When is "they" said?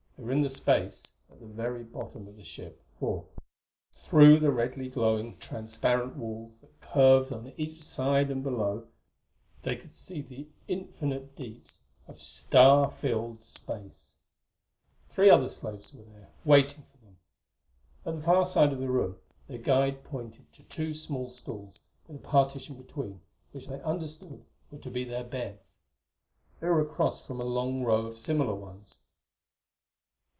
0.17-0.27, 9.63-9.75, 23.67-23.81, 26.59-26.67